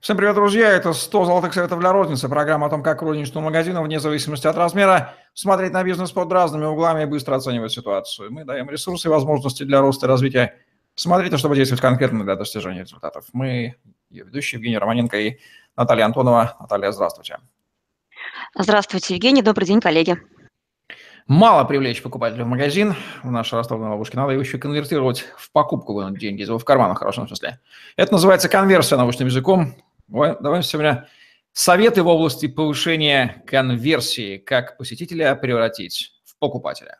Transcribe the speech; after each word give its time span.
Всем 0.00 0.16
привет, 0.16 0.36
друзья! 0.36 0.68
Это 0.70 0.92
100 0.92 1.24
золотых 1.24 1.52
советов 1.52 1.80
для 1.80 1.92
розницы. 1.92 2.28
Программа 2.28 2.68
о 2.68 2.70
том, 2.70 2.84
как 2.84 3.02
розничному 3.02 3.46
магазину, 3.46 3.82
вне 3.82 3.98
зависимости 3.98 4.46
от 4.46 4.56
размера, 4.56 5.16
смотреть 5.34 5.72
на 5.72 5.82
бизнес 5.82 6.12
под 6.12 6.30
разными 6.30 6.66
углами 6.66 7.02
и 7.02 7.06
быстро 7.06 7.34
оценивать 7.34 7.72
ситуацию. 7.72 8.32
Мы 8.32 8.44
даем 8.44 8.70
ресурсы 8.70 9.08
и 9.08 9.10
возможности 9.10 9.64
для 9.64 9.80
роста 9.80 10.06
и 10.06 10.08
развития. 10.08 10.54
Смотрите, 10.94 11.36
чтобы 11.36 11.56
действовать 11.56 11.82
конкретно 11.82 12.22
для 12.22 12.36
достижения 12.36 12.82
результатов. 12.82 13.24
Мы, 13.32 13.74
ее 14.08 14.22
ведущие 14.24 14.58
Евгений 14.58 14.78
Романенко 14.78 15.18
и 15.18 15.38
Наталья 15.76 16.04
Антонова. 16.04 16.56
Наталья, 16.60 16.92
здравствуйте. 16.92 17.38
Здравствуйте, 18.56 19.14
Евгений. 19.14 19.42
Добрый 19.42 19.66
день, 19.66 19.80
коллеги. 19.80 20.16
Мало 21.26 21.64
привлечь 21.64 22.02
покупателя 22.02 22.44
в 22.44 22.48
магазин 22.48 22.94
в 23.24 23.30
нашей 23.32 23.54
ростовной 23.56 23.90
ловушке. 23.90 24.16
Надо 24.16 24.30
его 24.30 24.42
еще 24.42 24.58
конвертировать 24.58 25.24
в 25.36 25.50
покупку, 25.50 25.92
вынуть 25.92 26.20
деньги 26.20 26.42
из 26.42 26.48
его 26.48 26.58
в 26.58 26.64
карман, 26.64 26.94
в 26.94 26.98
хорошем 26.98 27.26
смысле. 27.26 27.58
Это 27.96 28.12
называется 28.12 28.48
конверсия 28.48 28.96
научным 28.96 29.26
языком. 29.26 29.74
Давай 30.08 30.62
сегодня 30.62 31.08
советы 31.52 32.02
в 32.02 32.08
области 32.08 32.48
повышения 32.48 33.42
конверсии, 33.46 34.38
как 34.38 34.78
посетителя 34.78 35.34
превратить 35.36 36.18
в 36.24 36.38
покупателя. 36.38 36.98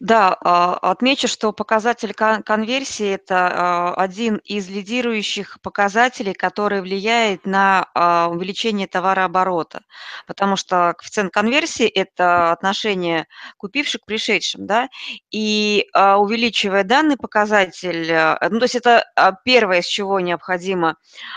Да, 0.00 0.36
а, 0.44 0.74
отмечу, 0.74 1.26
что 1.26 1.52
показатель 1.52 2.14
конверсии– 2.14 3.14
это 3.14 3.48
а, 3.50 3.94
один 3.94 4.36
из 4.44 4.68
лидирующих 4.68 5.58
показателей, 5.60 6.34
который 6.34 6.80
влияет 6.82 7.44
на 7.46 7.88
а, 7.94 8.28
увеличение 8.28 8.86
товарооборота, 8.86 9.82
потому 10.28 10.54
что 10.54 10.94
коэффициент 10.96 11.32
конверсии– 11.32 11.88
это 11.88 12.52
отношение 12.52 13.26
купивших 13.56 14.02
к 14.02 14.06
пришедшим, 14.06 14.66
да, 14.66 14.88
и 15.32 15.86
увеличивая 15.94 16.84
данный 16.84 17.16
показатель, 17.16 18.12
ну, 18.50 18.58
то 18.58 18.64
есть 18.64 18.76
это 18.76 19.04
первое, 19.44 19.82
с 19.82 19.86
чего 19.86 20.20
необходимо 20.20 20.96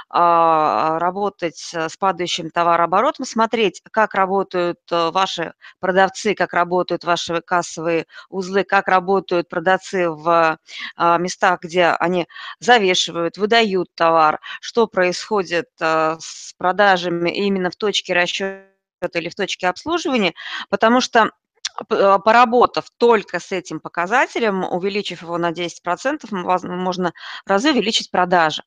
работать 0.09 1.57
с 1.57 1.97
падающим 1.97 2.51
товарооборотом, 2.51 3.25
смотреть, 3.25 3.81
как 3.91 4.13
работают 4.13 4.79
ваши 4.89 5.53
продавцы, 5.79 6.35
как 6.35 6.53
работают 6.53 7.03
ваши 7.03 7.41
кассовые 7.41 8.05
узлы, 8.29 8.50
узлы, 8.51 8.63
как 8.63 8.87
работают 8.87 9.49
продавцы 9.49 10.09
в 10.09 10.59
а, 10.95 11.17
местах, 11.17 11.61
где 11.61 11.85
они 11.87 12.27
завешивают, 12.59 13.37
выдают 13.37 13.89
товар, 13.95 14.39
что 14.59 14.87
происходит 14.87 15.69
а, 15.79 16.17
с 16.19 16.53
продажами 16.57 17.29
именно 17.29 17.71
в 17.71 17.75
точке 17.75 18.13
расчета 18.13 18.65
или 19.13 19.29
в 19.29 19.35
точке 19.35 19.67
обслуживания, 19.67 20.33
потому 20.69 21.01
что 21.01 21.31
а, 21.89 22.19
поработав 22.19 22.85
только 22.97 23.39
с 23.39 23.51
этим 23.51 23.79
показателем, 23.79 24.63
увеличив 24.63 25.21
его 25.23 25.37
на 25.37 25.51
10%, 25.51 26.27
можно 26.31 27.13
разы 27.45 27.71
увеличить 27.71 28.11
продажи 28.11 28.63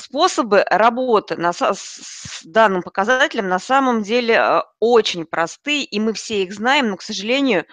способы 0.00 0.64
работы 0.68 1.36
на, 1.36 1.52
с 1.52 2.40
данным 2.44 2.82
показателем 2.82 3.48
на 3.48 3.58
самом 3.58 4.02
деле 4.02 4.34
э, 4.34 4.62
очень 4.80 5.24
простые, 5.24 5.84
и 5.84 6.00
мы 6.00 6.12
все 6.12 6.42
их 6.42 6.52
знаем, 6.52 6.88
но, 6.90 6.96
к 6.96 7.02
сожалению, 7.02 7.66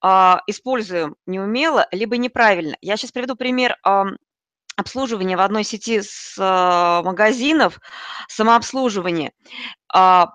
а, 0.00 0.42
используем 0.46 1.16
неумело, 1.26 1.88
либо 1.90 2.16
неправильно. 2.16 2.76
Я 2.80 2.96
сейчас 2.96 3.12
приведу 3.12 3.34
пример 3.36 3.76
обслуживания 4.76 5.36
в 5.36 5.40
одной 5.40 5.64
сети 5.64 6.00
с 6.02 6.36
а, 6.38 7.02
магазинов, 7.02 7.78
самообслуживание. 8.28 9.32
А, 9.92 10.28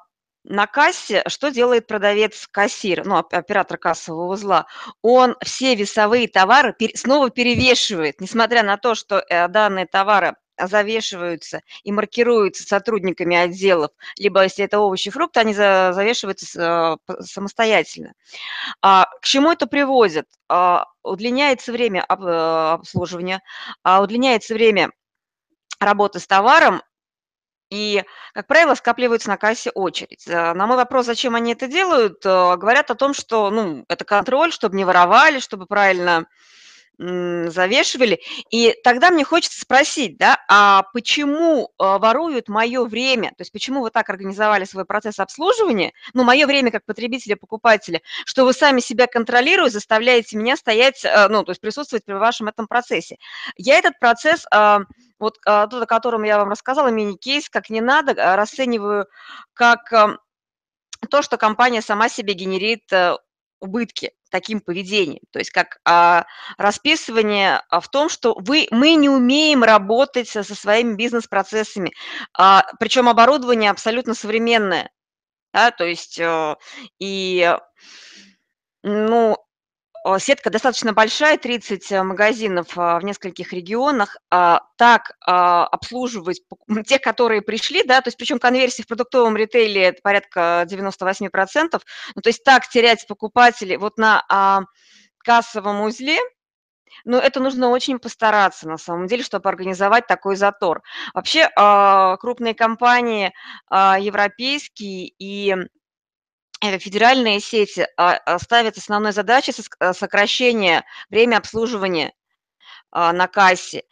на 0.48 0.68
кассе 0.68 1.24
что 1.28 1.50
делает 1.50 1.88
продавец-кассир, 1.88 3.04
ну, 3.04 3.18
оператор 3.18 3.78
кассового 3.78 4.32
узла? 4.32 4.68
Он 5.02 5.36
все 5.44 5.74
весовые 5.74 6.28
товары 6.28 6.76
снова 6.94 7.32
перевешивает, 7.32 8.22
несмотря 8.22 8.62
на 8.62 8.78
то, 8.78 8.94
что 8.94 9.24
э, 9.28 9.48
данные 9.48 9.88
товары 9.88 10.36
завешиваются 10.58 11.62
и 11.84 11.92
маркируются 11.92 12.64
сотрудниками 12.64 13.36
отделов, 13.36 13.92
либо 14.18 14.44
если 14.44 14.66
это 14.66 14.80
овощи, 14.80 15.10
фрукты, 15.10 15.40
они 15.40 15.54
завешиваются 15.54 17.00
э, 17.08 17.14
самостоятельно. 17.22 18.14
А, 18.82 19.06
к 19.22 19.26
чему 19.26 19.52
это 19.52 19.68
приводит? 19.68 20.28
А, 20.48 20.86
удлиняется 21.04 21.72
время 21.72 22.06
э, 22.08 22.14
обслуживания, 22.14 23.42
а, 23.84 24.02
удлиняется 24.02 24.54
время 24.54 24.92
работы 25.80 26.20
с 26.20 26.28
товаром, 26.28 26.82
и, 27.72 28.04
как 28.34 28.48
правило, 28.48 28.76
скапливается 28.76 29.28
на 29.28 29.38
кассе 29.38 29.72
очередь. 29.72 30.28
Э, 30.28 30.54
на 30.54 30.68
мой 30.68 30.78
вопрос, 30.78 31.08
зачем 31.08 31.36
они 31.36 31.54
это 31.54 31.68
делают, 31.68 32.24
говорят 32.24 32.92
о 32.92 32.96
том, 32.96 33.14
что 33.14 33.50
ну, 33.50 33.86
это 33.90 34.06
контроль, 34.06 34.52
чтобы 34.52 34.76
не 34.76 34.86
воровали, 34.86 35.40
чтобы 35.40 35.66
правильно 35.66 36.28
завешивали. 36.98 38.22
И 38.50 38.74
тогда 38.84 39.10
мне 39.10 39.24
хочется 39.24 39.60
спросить, 39.60 40.18
да, 40.18 40.38
а 40.48 40.84
почему 40.94 41.72
а, 41.78 42.00
воруют 42.00 42.48
мое 42.48 42.86
время? 42.86 43.30
То 43.30 43.42
есть 43.42 43.52
почему 43.52 43.82
вы 43.82 43.90
так 43.90 44.10
организовали 44.10 44.66
свой 44.66 44.86
процесс 44.86 45.20
обслуживания, 45.20 45.94
ну, 46.14 46.24
мое 46.24 46.48
время 46.48 46.72
как 46.72 46.86
потребителя, 46.86 47.36
покупателя, 47.36 48.02
что 48.26 48.46
вы 48.46 48.54
сами 48.54 48.80
себя 48.80 49.08
контролируете, 49.08 49.74
заставляете 49.74 50.38
меня 50.38 50.56
стоять, 50.56 51.04
а, 51.06 51.28
ну, 51.30 51.44
то 51.44 51.52
есть 51.52 51.62
присутствовать 51.62 52.06
при 52.06 52.14
вашем 52.14 52.48
этом 52.48 52.68
процессе. 52.68 53.18
Я 53.58 53.78
этот 53.78 54.00
процесс, 54.00 54.46
а, 54.52 54.82
вот 55.20 55.40
тот, 55.44 55.74
о 55.74 55.86
котором 55.86 56.24
я 56.24 56.38
вам 56.38 56.50
рассказала, 56.50 56.90
мини-кейс, 56.90 57.50
как 57.50 57.70
не 57.70 57.80
надо, 57.80 58.14
расцениваю 58.36 59.08
как 59.54 59.94
то, 61.10 61.22
что 61.22 61.38
компания 61.38 61.82
сама 61.82 62.10
себе 62.10 62.34
генерит 62.34 62.92
э, 62.92 63.16
убытки 63.66 64.14
таким 64.30 64.62
поведением. 64.62 65.22
То 65.32 65.40
есть 65.40 65.52
как 65.52 65.80
а, 65.86 66.26
расписывание 66.58 67.62
а, 67.70 67.80
в 67.80 67.90
том, 67.90 68.10
что 68.10 68.36
вы, 68.40 68.68
мы 68.72 68.96
не 68.96 69.10
умеем 69.10 69.64
работать 69.64 70.28
со, 70.30 70.44
своими 70.44 70.96
бизнес-процессами, 70.96 71.92
а, 72.38 72.66
причем 72.80 73.10
оборудование 73.10 73.72
абсолютно 73.72 74.14
современное. 74.14 74.90
Да, 75.54 75.72
то 75.72 75.86
есть 75.86 76.20
а, 76.20 76.58
и 77.00 77.58
ну, 78.84 79.38
Сетка 80.20 80.52
достаточно 80.52 80.94
большая, 80.94 81.38
30 81.38 81.92
э, 81.92 82.04
магазинов 82.04 82.78
а, 82.78 83.00
в 83.00 83.04
нескольких 83.04 83.52
регионах. 83.54 84.18
А, 84.30 84.62
так 84.78 85.14
а, 85.26 85.66
обслуживать 85.66 86.42
тех, 86.86 87.02
которые 87.02 87.42
пришли, 87.42 87.82
да, 87.84 88.02
то 88.02 88.10
есть 88.10 88.18
причем 88.18 88.38
конверсия 88.38 88.84
в 88.84 88.88
продуктовом 88.88 89.36
ритейле 89.36 89.82
это 89.86 90.02
порядка 90.04 90.68
98%, 90.70 91.82
ну, 92.16 92.22
то 92.22 92.30
есть 92.30 92.44
так 92.44 92.70
терять 92.70 93.08
покупателей 93.08 93.78
вот 93.78 93.98
на 93.98 94.66
кассовом 95.18 95.82
узле, 95.82 96.20
ну, 97.04 97.18
это 97.18 97.40
нужно 97.40 97.70
очень 97.70 97.98
постараться, 97.98 98.70
на 98.70 98.78
самом 98.78 99.08
деле, 99.08 99.24
чтобы 99.24 99.50
организовать 99.50 100.06
такой 100.08 100.36
затор. 100.36 100.82
Вообще, 101.14 101.50
крупные 102.20 102.54
компании 102.54 103.34
европейские 103.70 105.12
и 105.18 105.56
Э, 105.56 105.66
федеральные 106.80 107.40
сети 107.40 107.88
а, 107.98 108.14
а, 108.14 108.40
ставят 108.40 108.78
основной 108.78 109.12
задачей 109.12 109.54
э, 109.80 109.94
сокращение 109.94 110.84
времени 111.10 111.36
обслуживания 111.36 112.14
а, 112.92 113.14
на 113.14 113.28
кассе, 113.28 113.84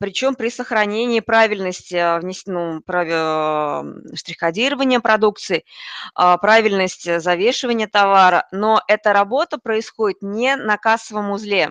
причем 0.00 0.34
при 0.34 0.48
сохранении 0.50 1.20
правильности 1.20 2.20
ну, 2.46 2.80
штрих-кодирования 4.14 5.00
продукции, 5.00 5.64
правильности 6.14 7.18
завешивания 7.18 7.86
товара, 7.86 8.46
но 8.50 8.82
эта 8.88 9.12
работа 9.12 9.58
происходит 9.58 10.22
не 10.22 10.56
на 10.56 10.78
кассовом 10.78 11.30
узле. 11.30 11.70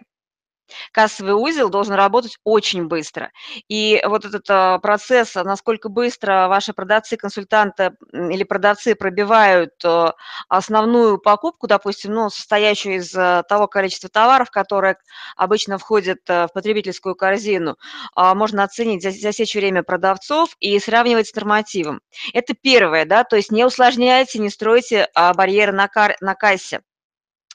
Кассовый 0.92 1.34
узел 1.34 1.70
должен 1.70 1.94
работать 1.96 2.38
очень 2.44 2.88
быстро. 2.88 3.32
И 3.68 4.02
вот 4.06 4.26
этот 4.26 4.46
а, 4.50 4.80
процесс, 4.80 5.36
а, 5.36 5.44
насколько 5.44 5.90
быстро 5.90 6.48
ваши 6.48 6.74
продавцы, 6.74 7.18
консультанты 7.18 7.92
или 8.12 8.44
продавцы 8.44 8.96
пробивают 8.96 9.74
а, 9.84 10.14
основную 10.50 11.18
покупку, 11.18 11.68
допустим, 11.68 12.14
ну, 12.14 12.30
состоящую 12.30 12.98
из 12.98 13.12
того 13.12 13.68
количества 13.68 14.10
товаров, 14.10 14.52
которые 14.52 14.98
обычно 15.36 15.78
входят 15.78 16.20
в 16.28 16.50
потребительскую 16.54 17.16
корзину, 17.16 17.78
можно 18.16 18.64
оценить, 18.64 19.04
засечь 19.04 19.56
время 19.56 19.84
продавцов 19.84 20.56
и 20.60 20.78
сравнивать 20.80 21.28
с 21.28 21.36
нормативом. 21.36 22.02
Это 22.34 22.54
первое, 22.54 23.06
да, 23.06 23.24
то 23.24 23.36
есть 23.36 23.52
не 23.52 23.66
усложняйте, 23.66 24.40
не 24.40 24.50
стройте 24.50 25.08
барьеры 25.36 25.72
на, 25.72 25.88
кар- 25.88 26.18
на 26.22 26.36
кассе 26.36 26.82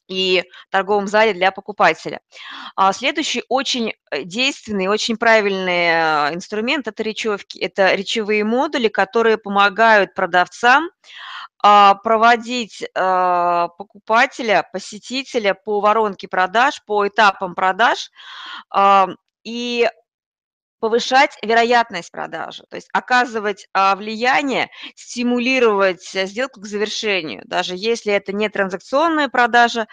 и 0.08 0.44
торговом 0.70 1.06
зале 1.06 1.34
для 1.34 1.52
покупателя. 1.52 2.20
А 2.74 2.92
следующий 2.92 3.44
очень 3.48 3.94
э, 4.10 4.22
действенный, 4.24 4.88
очень 4.88 5.16
правильный 5.16 6.30
э, 6.30 6.34
инструмент– 6.34 6.86
это 6.88 7.02
речевки. 7.02 7.58
Это 7.58 7.94
речевые 7.94 8.44
модули, 8.44 8.88
которые 8.88 9.38
помогают 9.38 10.14
продавцам 10.14 10.90
а, 11.60 11.94
проводить 11.96 12.84
а, 12.94 13.68
покупателя, 13.76 14.68
посетителя 14.72 15.54
по 15.54 15.80
воронке 15.80 16.28
продаж, 16.28 16.82
по 16.84 17.06
этапам 17.06 17.54
продаж 17.54 18.10
и 19.42 19.88
повышать 20.80 21.36
вероятность 21.42 22.10
продажи, 22.10 22.64
то 22.68 22.76
есть 22.76 22.88
оказывать 22.92 23.68
а, 23.72 23.96
влияние, 23.96 24.70
стимулировать 24.94 26.14
э, 26.14 26.26
сделку 26.26 26.60
к 26.60 26.66
завершению, 26.66 27.42
даже 27.46 27.74
если 27.76 28.12
это 28.12 28.32
не 28.32 28.48
транзакционная 28.48 29.28
продажа, 29.28 29.86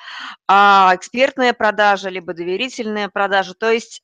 а 0.48 0.94
экспертная 0.96 1.54
продажа, 1.54 2.10
либо 2.10 2.34
доверительная 2.34 3.10
продажа. 3.10 3.54
То 3.54 3.72
есть 3.72 4.02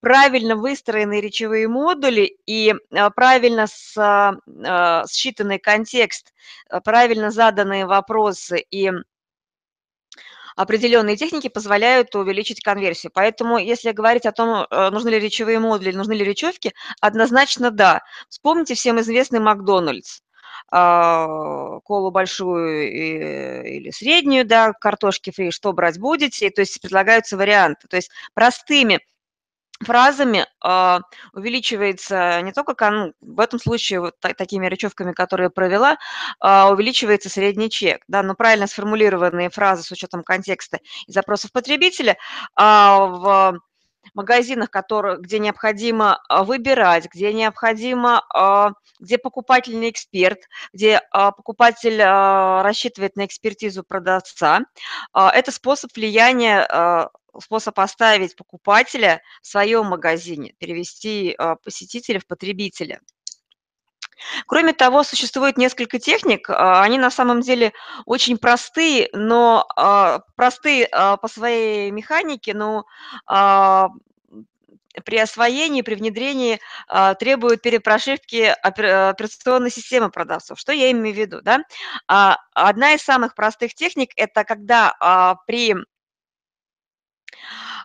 правильно 0.00 0.56
выстроенные 0.56 1.20
речевые 1.20 1.68
модули 1.68 2.38
и 2.46 2.74
правильно 3.14 3.66
считанный 3.66 5.58
контекст, 5.58 6.32
правильно 6.84 7.30
заданные 7.30 7.86
вопросы 7.86 8.64
и 8.70 8.90
определенные 10.56 11.16
техники 11.16 11.48
позволяют 11.48 12.14
увеличить 12.14 12.60
конверсию. 12.60 13.12
Поэтому, 13.14 13.58
если 13.58 13.92
говорить 13.92 14.26
о 14.26 14.32
том, 14.32 14.66
э, 14.70 14.90
нужны 14.90 15.10
ли 15.10 15.20
речевые 15.20 15.58
модули, 15.58 15.92
нужны 15.92 16.12
ли 16.12 16.24
речевки, 16.24 16.72
однозначно 17.00 17.70
да. 17.70 18.02
Вспомните 18.28 18.74
всем 18.74 19.00
известный 19.00 19.40
Макдональдс 19.40 20.20
а, 20.70 21.80
колу 21.80 22.10
большую 22.10 22.90
или 22.90 23.90
среднюю, 23.90 24.46
да, 24.46 24.72
картошки 24.72 25.30
фри, 25.30 25.50
что 25.50 25.72
брать 25.72 25.98
будете, 25.98 26.50
то 26.50 26.62
есть 26.62 26.80
предлагаются 26.80 27.36
варианты. 27.36 27.88
То 27.88 27.96
есть 27.96 28.10
простыми 28.34 29.00
фразами 29.84 30.46
э, 30.64 30.98
увеличивается 31.32 32.40
не 32.42 32.52
только, 32.52 32.90
ну, 32.90 33.12
в 33.20 33.40
этом 33.40 33.58
случае 33.58 34.00
вот 34.00 34.14
та, 34.20 34.32
такими 34.34 34.66
речевками, 34.66 35.12
которые 35.12 35.50
провела, 35.50 35.98
э, 36.42 36.64
увеличивается 36.70 37.28
средний 37.28 37.70
чек, 37.70 38.02
да, 38.08 38.22
но 38.22 38.34
правильно 38.34 38.66
сформулированные 38.66 39.50
фразы 39.50 39.82
с 39.82 39.90
учетом 39.90 40.22
контекста 40.22 40.78
и 41.06 41.12
запросов 41.12 41.52
потребителя 41.52 42.12
э, 42.12 42.16
в 42.62 43.58
магазинах, 44.14 44.68
которые, 44.70 45.18
где 45.18 45.38
необходимо 45.38 46.20
выбирать, 46.28 47.06
где 47.06 47.32
необходимо, 47.32 48.24
где 48.98 49.16
покупатель 49.16 49.78
не 49.78 49.90
эксперт, 49.90 50.40
где 50.72 51.00
покупатель 51.12 52.02
рассчитывает 52.02 53.14
на 53.14 53.26
экспертизу 53.26 53.84
продавца. 53.84 54.62
Это 55.14 55.52
способ 55.52 55.92
влияния 55.94 56.66
способ 57.40 57.78
оставить 57.80 58.36
покупателя 58.36 59.22
в 59.40 59.46
своем 59.46 59.86
магазине, 59.86 60.54
перевести 60.58 61.34
а, 61.38 61.56
посетителя 61.56 62.20
в 62.20 62.26
потребителя. 62.26 63.00
Кроме 64.46 64.72
того, 64.72 65.02
существует 65.02 65.58
несколько 65.58 65.98
техник, 65.98 66.48
а, 66.48 66.82
они 66.82 66.98
на 66.98 67.10
самом 67.10 67.40
деле 67.40 67.72
очень 68.04 68.38
простые, 68.38 69.08
но 69.12 69.66
а, 69.76 70.20
простые 70.36 70.88
по 70.88 71.28
своей 71.28 71.90
механике, 71.90 72.54
но 72.54 72.84
при 75.06 75.16
освоении, 75.16 75.80
при 75.80 75.94
внедрении 75.94 76.60
требуют 77.18 77.62
перепрошивки 77.62 78.54
операционной 78.62 79.70
системы 79.70 80.10
продавцов. 80.10 80.58
Что 80.58 80.72
я 80.72 80.90
имею 80.90 81.14
в 81.14 81.18
виду? 81.18 81.40
Да? 81.40 81.60
Одна 82.06 82.92
из 82.92 83.00
самых 83.00 83.34
простых 83.34 83.74
техник– 83.74 84.10
это 84.16 84.44
когда 84.44 85.38
при 85.46 85.74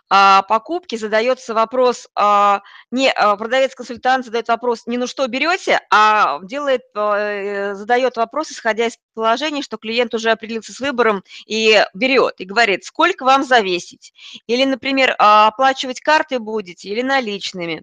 покупки 0.08 0.96
задается 0.96 1.52
вопрос, 1.54 2.08
а, 2.14 2.62
не 2.90 3.10
а, 3.10 3.36
продавец-консультант 3.36 4.24
задает 4.24 4.48
вопрос 4.48 4.86
не 4.86 4.96
«ну 4.96 5.06
что 5.06 5.26
берете?», 5.26 5.80
а 5.90 6.40
делает, 6.42 6.82
э, 6.94 7.74
задает 7.74 8.16
вопрос, 8.16 8.50
исходя 8.50 8.86
из 8.86 8.98
положения, 9.14 9.62
что 9.62 9.76
клиент 9.76 10.14
уже 10.14 10.30
определился 10.30 10.72
с 10.72 10.80
выбором 10.80 11.22
и 11.46 11.84
берет, 11.92 12.40
и 12.40 12.44
говорит, 12.44 12.84
сколько 12.84 13.24
вам 13.24 13.44
завесить. 13.44 14.12
Или, 14.46 14.64
например, 14.64 15.14
оплачивать 15.18 16.00
карты 16.00 16.38
будете 16.38 16.88
или 16.88 17.02
наличными. 17.02 17.82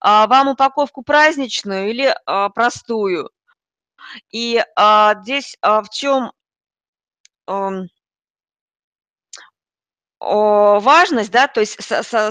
Вам 0.00 0.48
упаковку 0.48 1.02
праздничную 1.02 1.90
или 1.90 2.14
простую. 2.54 3.30
И 4.30 4.62
здесь 5.22 5.56
в 5.62 5.86
чем 5.92 6.32
важность, 10.20 11.30
да, 11.30 11.48
то 11.48 11.60
есть 11.60 11.82
со 11.82 12.02
со 12.02 12.30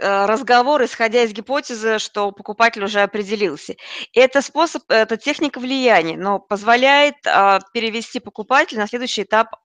э, 0.00 0.26
разговор, 0.26 0.84
исходя 0.84 1.22
из 1.22 1.32
гипотезы, 1.32 1.98
что 1.98 2.32
покупатель 2.32 2.84
уже 2.84 3.00
определился. 3.00 3.74
Это 4.14 4.42
способ, 4.42 4.82
это 4.88 5.16
техника 5.16 5.58
влияния, 5.60 6.16
но 6.16 6.38
позволяет, 6.38 7.16
а, 7.26 7.60
перевести 7.72 8.20
покупателя 8.20 8.80
на 8.80 8.86
следующий 8.88 9.22
этап 9.22 9.56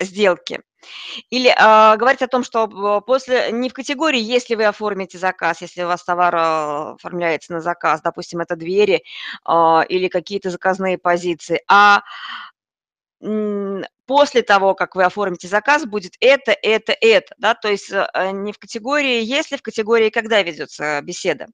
сделки. 0.00 0.60
Или, 1.30 1.54
а, 1.56 1.96
говорить 1.96 2.22
о 2.22 2.28
том, 2.28 2.44
что 2.44 3.00
после 3.06 3.52
не 3.52 3.68
в 3.70 3.74
категории, 3.74 4.20
если 4.20 4.54
вы 4.56 4.64
оформите 4.64 5.18
заказ, 5.18 5.60
если 5.62 5.82
у 5.84 5.86
вас 5.86 6.04
товар, 6.04 6.34
а, 6.36 6.92
оформляется 6.94 7.52
на 7.52 7.60
заказ, 7.60 8.00
допустим, 8.02 8.40
это 8.40 8.56
двери, 8.56 9.02
а, 9.44 9.84
или 9.88 10.08
какие-то 10.08 10.50
заказные 10.50 10.98
позиции, 10.98 11.62
а 11.68 12.02
после 14.06 14.42
того, 14.42 14.74
как 14.74 14.94
вы 14.94 15.04
оформите 15.04 15.48
заказ, 15.48 15.84
будет 15.84 16.14
это, 16.20 16.52
это, 16.52 16.94
это, 17.00 17.34
да, 17.38 17.54
то 17.54 17.68
есть 17.68 17.90
э, 17.90 18.06
не 18.32 18.52
в 18.52 18.58
категории 18.58 19.22
«если», 19.22 19.56
в 19.56 19.62
категории 19.62 20.10
«когда» 20.10 20.42
ведется 20.42 21.00
беседа. 21.02 21.46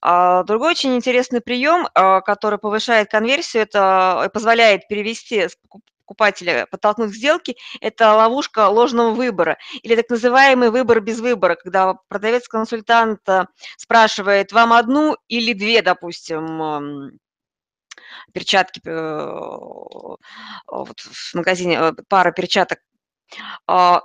А, 0.00 0.42
другой 0.44 0.70
очень 0.70 0.96
интересный 0.96 1.40
прием, 1.40 1.88
а, 1.94 2.20
который 2.20 2.58
повышает 2.58 3.10
конверсию, 3.10 3.62
это 3.62 4.22
э, 4.24 4.28
позволяет 4.30 4.88
перевести 4.88 5.46
покупателя, 6.06 6.66
подтолкнуть 6.70 7.10
к 7.10 7.14
сделке, 7.14 7.56
это 7.80 8.14
ловушка 8.14 8.68
ложного 8.68 9.10
выбора 9.10 9.58
или 9.82 9.96
так 9.96 10.08
называемый 10.08 10.70
выбор 10.70 11.00
без 11.00 11.20
выбора, 11.20 11.56
когда 11.56 11.94
продавец-консультант 12.08 13.28
э, 13.28 13.46
спрашивает 13.76 14.52
вам 14.52 14.72
одну 14.72 15.16
или 15.28 15.52
две, 15.52 15.82
допустим, 15.82 17.18
перчатки, 18.32 18.80
э, 18.84 20.16
вот 20.66 21.00
в 21.00 21.34
магазине 21.34 21.78
э, 21.78 21.92
пара 22.08 22.32
перчаток. 22.32 22.78
А, 23.66 24.02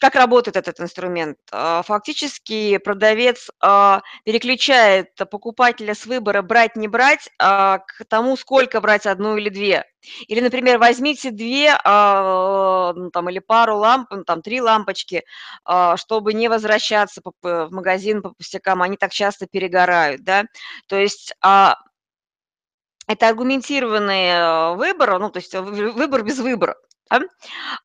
как 0.00 0.16
работает 0.16 0.56
этот 0.56 0.80
инструмент? 0.80 1.38
А, 1.52 1.82
фактически 1.82 2.78
продавец 2.78 3.48
а, 3.60 4.02
переключает 4.24 5.14
покупателя 5.30 5.94
с 5.94 6.04
выбора 6.04 6.42
брать, 6.42 6.76
не 6.76 6.88
брать, 6.88 7.28
к 7.38 7.84
тому, 8.08 8.36
сколько 8.36 8.80
брать, 8.80 9.06
одну 9.06 9.36
или 9.36 9.48
две. 9.48 9.84
Или, 10.26 10.40
например, 10.40 10.78
возьмите 10.78 11.30
две 11.30 11.76
там, 11.84 13.28
или 13.28 13.38
пару 13.38 13.76
ламп, 13.76 14.08
там, 14.26 14.42
три 14.42 14.60
лампочки, 14.60 15.22
чтобы 15.96 16.34
не 16.34 16.48
возвращаться 16.48 17.20
в 17.40 17.68
магазин 17.70 18.20
по 18.20 18.30
пустякам, 18.30 18.82
они 18.82 18.96
так 18.96 19.12
часто 19.12 19.46
перегорают. 19.46 20.24
Да? 20.24 20.46
То 20.88 20.96
есть 20.96 21.34
это 23.06 23.28
аргументированный 23.28 24.26
э, 24.28 24.74
выбор, 24.76 25.18
ну, 25.18 25.30
то 25.30 25.38
есть 25.38 25.54
выбор 25.54 26.22
без 26.22 26.38
выбора. 26.38 26.76
Да? 27.12 27.20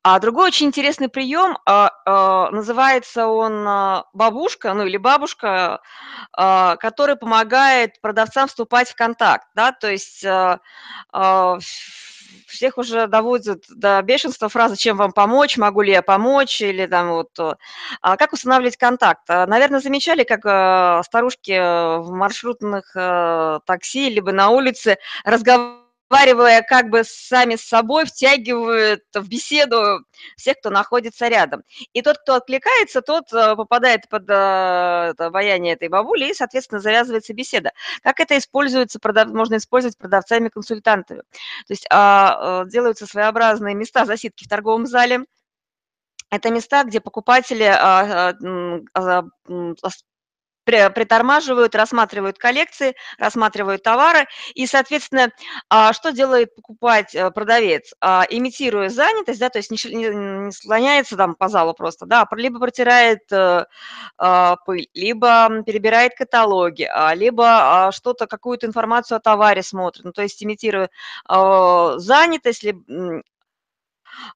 А 0.03 0.19
другой 0.19 0.47
очень 0.47 0.67
интересный 0.67 1.09
прием, 1.09 1.57
а, 1.65 1.91
а, 2.05 2.49
называется 2.51 3.27
он 3.27 3.67
а, 3.67 4.05
бабушка, 4.13 4.73
ну 4.73 4.85
или 4.85 4.95
бабушка, 4.97 5.81
который 6.31 7.15
помогает 7.17 7.99
продавцам 8.01 8.47
вступать 8.47 8.89
в 8.89 8.95
контакт. 8.95 9.47
Да? 9.53 9.71
То 9.71 9.91
есть 9.91 10.23
всех 12.47 12.77
уже 12.77 13.07
доводят 13.07 13.63
до 13.69 14.01
бешенства 14.01 14.49
фраза 14.49 14.77
«чем 14.77 14.97
вам 14.97 15.11
помочь?», 15.11 15.57
«могу 15.57 15.81
ли 15.81 15.91
я 15.91 16.01
помочь?» 16.01 16.61
или 16.61 16.85
там 16.85 17.09
вот 17.09 17.29
а 18.01 18.17
«как 18.17 18.33
устанавливать 18.33 18.77
контакт?». 18.77 19.29
А, 19.29 19.45
наверное, 19.45 19.79
замечали, 19.79 20.23
как 20.23 20.45
э, 20.45 21.03
старушки 21.05 21.51
в 21.51 22.11
маршрутных 22.11 22.95
э, 22.95 23.59
такси 23.65 24.09
либо 24.09 24.31
на 24.31 24.49
улице 24.49 24.97
разговаривают 25.23 25.86
разговаривая 26.09 26.61
как 26.61 26.89
бы 26.89 27.03
сами 27.03 27.55
с 27.55 27.67
собой, 27.67 28.05
втягивают 28.05 29.03
в 29.13 29.27
беседу 29.27 30.05
всех, 30.35 30.57
кто 30.59 30.69
находится 30.69 31.27
рядом. 31.27 31.63
И 31.93 32.01
тот, 32.01 32.17
кто 32.19 32.35
откликается, 32.35 33.01
тот 33.01 33.31
э, 33.33 33.55
попадает 33.55 34.07
под 34.09 34.29
э, 34.29 35.13
обаяние 35.17 35.73
этой 35.73 35.89
бабули, 35.89 36.29
и, 36.29 36.33
соответственно, 36.33 36.79
завязывается 36.79 37.33
беседа. 37.33 37.71
Как 38.01 38.19
это 38.19 38.37
используется, 38.37 38.99
можно 39.27 39.57
использовать 39.57 39.97
продавцами-консультантами? 39.97 41.21
То 41.21 41.71
есть 41.71 41.85
а, 41.91 42.63
э, 42.63 42.69
делаются 42.69 43.05
своеобразные 43.05 43.75
места 43.75 44.05
засидки 44.05 44.45
в 44.45 44.49
торговом 44.49 44.85
зале, 44.85 45.25
это 46.29 46.49
места, 46.51 46.83
где 46.83 46.99
покупатели 46.99 47.63
а, 47.63 48.33
а, 48.93 49.23
притормаживают, 50.67 51.75
рассматривают 51.75 52.37
коллекции, 52.37 52.95
рассматривают 53.17 53.83
товары. 53.83 54.27
И, 54.53 54.67
соответственно, 54.67 55.31
а, 55.69 55.93
что 55.93 56.11
делает 56.11 56.53
покупать 56.55 57.15
э, 57.15 57.31
продавец? 57.31 57.93
А, 58.01 58.25
имитируя 58.29 58.89
занятость, 58.89 59.39
да, 59.39 59.49
то 59.49 59.59
есть 59.59 59.71
не 59.71 60.51
слоняется 60.51 61.15
там 61.15 61.35
по 61.35 61.47
залу 61.47 61.73
просто, 61.73 62.05
да, 62.05 62.27
либо 62.35 62.59
протирает 62.59 63.31
э, 63.31 63.65
а, 64.17 64.55
пыль, 64.65 64.89
либо 64.93 65.63
перебирает 65.65 66.15
каталоги, 66.15 66.89
либо 67.15 67.89
что-то, 67.93 68.27
какую-то 68.27 68.67
информацию 68.67 69.17
о 69.17 69.21
товаре 69.21 69.63
смотрит, 69.63 70.03
ну, 70.05 70.11
то 70.11 70.21
есть 70.21 70.43
имитируя 70.43 70.89
занятость, 71.97 72.65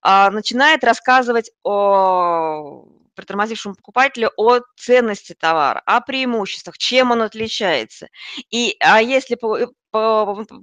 начинает 0.04 0.84
рассказывать 0.84 1.52
о 1.64 2.86
притормозившему 3.16 3.76
покупателю 3.76 4.32
о 4.38 4.60
ценности 4.76 5.34
товара, 5.34 5.82
о 5.86 6.02
преимуществах, 6.02 6.78
чем 6.78 7.12
он 7.12 7.22
отличается. 7.22 8.08
И, 8.50 8.76
а 8.80 9.02
если 9.02 9.36
э, 9.36 9.68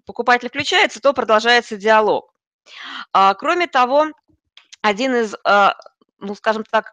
покупатель 0.04 0.48
включается, 0.48 1.00
то 1.00 1.12
продолжается 1.12 1.76
диалог. 1.76 2.32
А, 3.12 3.34
кроме 3.34 3.66
того, 3.66 4.08
один 4.82 5.14
из, 5.14 5.34
а, 5.44 5.74
ну, 6.18 6.34
скажем 6.34 6.64
так, 6.70 6.92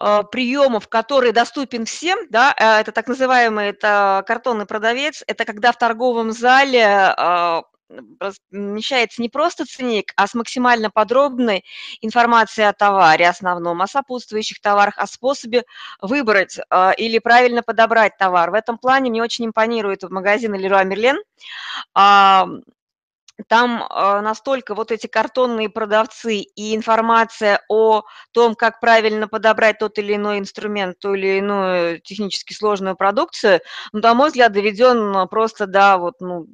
а, 0.00 0.22
приемов, 0.22 0.88
который 0.88 1.32
доступен 1.32 1.84
всем, 1.84 2.18
да, 2.30 2.54
э, 2.56 2.80
это 2.80 2.92
так 2.92 3.08
называемый 3.08 3.66
это 3.66 4.22
картонный 4.26 4.66
продавец, 4.66 5.24
это 5.26 5.44
когда 5.44 5.72
в 5.72 5.78
торговом 5.78 6.30
зале 6.30 6.84
а, 6.86 7.62
размещается 8.20 9.22
не 9.22 9.28
просто 9.28 9.64
ценник, 9.64 10.12
а 10.16 10.26
с 10.26 10.34
максимально 10.34 10.90
подробной 10.90 11.64
информацией 12.00 12.66
о 12.66 12.72
товаре 12.72 13.28
основном, 13.28 13.82
о 13.82 13.86
сопутствующих 13.86 14.60
товарах, 14.60 14.98
о 14.98 15.06
способе 15.06 15.64
выбрать 16.00 16.58
э, 16.58 16.94
или 16.96 17.18
правильно 17.18 17.62
подобрать 17.62 18.16
товар. 18.18 18.50
В 18.50 18.54
этом 18.54 18.78
плане 18.78 19.10
мне 19.10 19.22
очень 19.22 19.46
импонирует 19.46 20.02
магазин 20.10 20.54
Leroy 20.54 20.84
Merlin. 20.84 21.16
Э, 21.96 22.44
там 23.46 23.84
э, 23.84 24.20
настолько 24.20 24.74
вот 24.74 24.90
эти 24.90 25.06
картонные 25.06 25.68
продавцы 25.68 26.38
и 26.38 26.74
информация 26.74 27.60
о 27.68 28.02
том, 28.32 28.56
как 28.56 28.80
правильно 28.80 29.28
подобрать 29.28 29.78
тот 29.78 29.98
или 29.98 30.16
иной 30.16 30.40
инструмент, 30.40 30.98
ту 30.98 31.14
или 31.14 31.38
иную 31.38 32.00
технически 32.00 32.52
сложную 32.52 32.96
продукцию, 32.96 33.60
ну, 33.92 34.00
на 34.00 34.14
мой 34.14 34.28
взгляд, 34.28 34.52
доведен 34.52 35.28
просто 35.28 35.66
до 35.66 35.98
вот, 35.98 36.14
ну, 36.20 36.48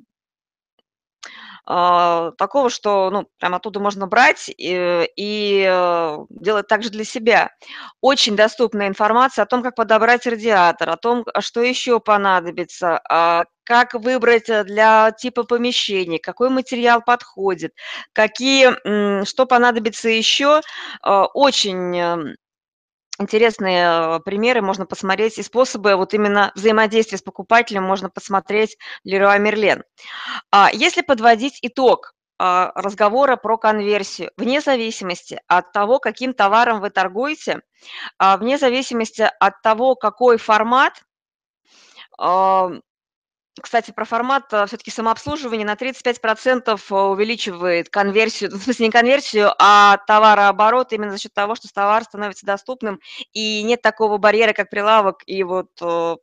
такого, 1.66 2.68
что, 2.68 3.10
ну, 3.10 3.26
прям 3.38 3.54
оттуда 3.54 3.80
можно 3.80 4.06
брать 4.06 4.50
и, 4.56 5.08
и 5.16 5.66
э, 5.66 6.18
делать 6.28 6.68
также 6.68 6.90
для 6.90 7.04
себя. 7.04 7.50
Очень 8.00 8.36
доступная 8.36 8.88
информация 8.88 9.44
о 9.44 9.46
том, 9.46 9.62
как 9.62 9.74
подобрать 9.74 10.26
радиатор, 10.26 10.90
о 10.90 10.96
том, 10.96 11.24
а 11.32 11.40
что 11.40 11.62
еще 11.62 12.00
понадобится, 12.00 13.00
а, 13.08 13.44
как 13.64 13.94
выбрать 13.94 14.50
э, 14.50 14.64
для 14.64 15.10
типа 15.12 15.44
помещения, 15.44 16.18
какой 16.18 16.50
материал 16.50 17.00
подходит, 17.02 17.72
какие, 18.12 19.24
что 19.24 19.46
понадобится 19.46 20.08
еще. 20.10 20.60
Очень 21.02 21.96
эм, 21.98 22.34
интересные 23.18 24.20
примеры 24.20 24.62
можно 24.62 24.86
посмотреть 24.86 25.38
и 25.38 25.42
способы 25.42 25.96
вот 25.96 26.14
именно 26.14 26.52
взаимодействия 26.54 27.18
с 27.18 27.22
покупателем 27.22 27.84
можно 27.84 28.10
посмотреть 28.10 28.76
Leroy 29.06 29.38
Merlin. 29.38 29.82
А 30.50 30.70
если 30.72 31.02
подводить 31.02 31.58
итог 31.62 32.14
а, 32.38 32.72
разговора 32.74 33.36
про 33.36 33.56
конверсию, 33.56 34.30
вне 34.36 34.60
зависимости 34.60 35.40
от 35.46 35.72
того, 35.72 36.00
каким 36.00 36.34
товаром 36.34 36.80
вы 36.80 36.90
торгуете, 36.90 37.60
а, 38.18 38.36
вне 38.36 38.58
зависимости 38.58 39.30
от 39.38 39.62
того, 39.62 39.94
какой 39.94 40.36
формат, 40.36 41.00
кстати, 43.60 43.92
про 43.92 44.04
формат 44.04 44.52
э, 44.52 44.66
все-таки 44.66 44.90
самообслуживание 44.90 45.64
на 45.64 45.74
35% 45.74 46.80
э, 46.90 46.94
увеличивает 46.94 47.88
конверсию, 47.88 48.50
в 48.50 48.62
смысле 48.62 48.86
не 48.86 48.92
конверсию, 48.92 49.52
а 49.58 49.98
товарооборот 50.08 50.92
именно 50.92 51.12
за 51.12 51.18
счет 51.18 51.32
того, 51.32 51.54
что 51.54 51.72
товар 51.72 52.02
становится 52.02 52.46
доступным, 52.46 53.00
и 53.32 53.62
нет 53.62 53.80
такого 53.80 54.18
барьера, 54.18 54.52
как 54.52 54.70
прилавок, 54.70 55.22
и 55.26 55.44
вот 55.44 55.70
э, 55.80 56.16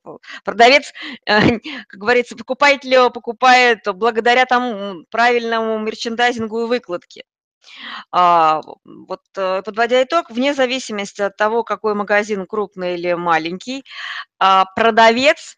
продавец, 0.44 0.92
как 1.26 2.00
говорится, 2.00 2.36
покупатель 2.36 3.10
покупает 3.12 3.80
благодаря 3.96 4.46
тому 4.46 5.06
правильному 5.10 5.80
мерчендайзингу 5.80 6.64
и 6.64 6.68
выкладке. 6.68 7.24
А, 8.12 8.62
вот 8.84 9.22
подводя 9.34 10.04
итог, 10.04 10.32
вне 10.32 10.54
зависимости 10.54 11.22
от 11.22 11.38
того, 11.38 11.64
какой 11.64 11.94
магазин 11.94 12.46
крупный 12.46 12.96
или 12.96 13.14
маленький, 13.14 13.86
а, 14.40 14.66
продавец 14.76 15.58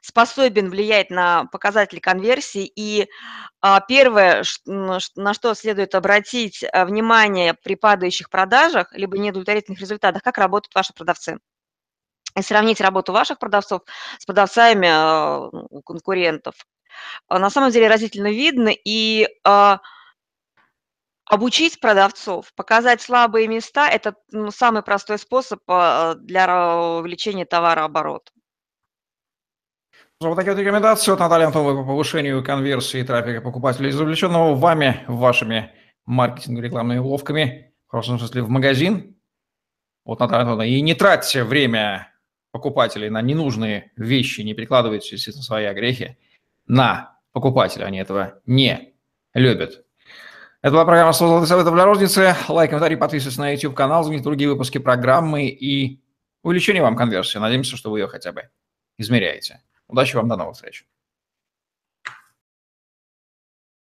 способен 0.00 0.70
влиять 0.70 1.10
на 1.10 1.46
показатели 1.46 2.00
конверсии. 2.00 2.70
И 2.74 3.08
а, 3.60 3.80
первое, 3.80 4.44
на 4.66 5.34
что 5.34 5.54
следует 5.54 5.94
обратить 5.94 6.64
а, 6.64 6.84
внимание 6.84 7.54
при 7.54 7.74
падающих 7.74 8.30
продажах, 8.30 8.92
либо 8.92 9.18
неудовлетворительных 9.18 9.80
результатах, 9.80 10.22
как 10.22 10.38
работают 10.38 10.74
ваши 10.74 10.92
продавцы. 10.92 11.38
И 12.38 12.42
сравнить 12.42 12.80
работу 12.80 13.12
ваших 13.12 13.38
продавцов 13.38 13.82
с 14.18 14.24
продавцами 14.24 14.88
а, 14.90 15.48
у 15.48 15.82
конкурентов. 15.82 16.54
На 17.28 17.50
самом 17.50 17.70
деле 17.70 17.88
разительно 17.88 18.30
видно, 18.30 18.70
и 18.84 19.28
обучить 21.24 21.78
продавцов, 21.80 22.52
показать 22.54 23.00
слабые 23.00 23.46
места– 23.46 23.88
это 23.90 24.16
ну, 24.32 24.50
самый 24.50 24.82
простой 24.82 25.18
способ 25.18 25.60
для 25.66 26.76
увеличения 26.98 27.46
товарооборота. 27.46 28.32
Вот 30.22 30.36
такие 30.36 30.52
вот 30.52 30.60
рекомендации 30.60 31.12
от 31.12 31.18
Натальи 31.18 31.46
Антоновой 31.46 31.82
по 31.82 31.88
повышению 31.88 32.44
конверсии 32.44 33.02
трафика 33.02 33.40
покупателей, 33.40 33.88
извлеченного 33.88 34.54
вами, 34.54 35.02
вашими 35.08 35.70
маркетинговыми 36.04 36.66
рекламными 36.66 36.98
уловками, 36.98 37.72
в 37.86 37.90
хорошем 37.90 38.18
смысле 38.18 38.42
в 38.42 38.50
магазин. 38.50 39.16
Вот 40.04 40.20
Наталья 40.20 40.42
Антоновна. 40.42 40.68
И 40.68 40.78
не 40.82 40.92
тратьте 40.92 41.42
время 41.42 42.12
покупателей 42.52 43.08
на 43.08 43.22
ненужные 43.22 43.92
вещи, 43.96 44.42
не 44.42 44.52
прикладывайте, 44.52 45.16
естественно, 45.16 45.42
свои 45.42 45.64
огрехи 45.64 46.18
на 46.66 47.18
покупателя. 47.32 47.86
Они 47.86 47.98
этого 47.98 48.42
не 48.44 48.92
любят. 49.32 49.86
Это 50.60 50.72
была 50.72 50.84
программа 50.84 51.12
«100 51.12 51.46
советов 51.46 51.72
для 51.72 51.86
розницы». 51.86 52.36
Лайк, 52.46 52.68
комментарий, 52.68 52.98
подписывайтесь 52.98 53.38
на 53.38 53.52
YouTube-канал, 53.52 54.02
смотрите 54.02 54.24
другие 54.24 54.50
выпуски 54.50 54.76
программы 54.76 55.46
и 55.46 56.02
увеличение 56.42 56.82
вам 56.82 56.94
конверсии. 56.94 57.38
Надеемся, 57.38 57.78
что 57.78 57.90
вы 57.90 58.00
ее 58.00 58.06
хотя 58.06 58.32
бы 58.32 58.50
измеряете. 58.98 59.62
Удачи 59.90 60.16
вам, 60.16 60.28
до 60.28 60.36
новых 60.36 60.54
встреч. 60.54 60.86